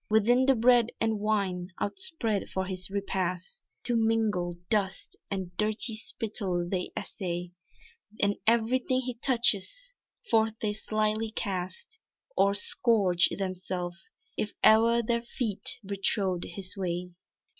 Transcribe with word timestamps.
Within 0.09 0.47
the 0.47 0.55
bread 0.55 0.87
and 0.99 1.19
wine 1.19 1.67
outspread 1.79 2.49
for 2.49 2.65
his 2.65 2.89
repast 2.89 3.61
To 3.83 3.95
mingle 3.95 4.57
dust 4.67 5.15
and 5.29 5.55
dirty 5.57 5.93
spittle 5.95 6.67
they 6.67 6.91
essay, 6.97 7.51
And 8.19 8.37
everything 8.47 9.01
he 9.01 9.13
touches, 9.13 9.93
forth 10.31 10.57
they 10.59 10.73
slyly 10.73 11.29
cast, 11.29 11.99
Or 12.35 12.55
scourge 12.55 13.29
themselves, 13.37 14.09
if 14.35 14.55
e'er 14.65 15.03
their 15.03 15.21
feet 15.21 15.77
betrod 15.85 16.45
his 16.45 16.75
way. 16.75 17.13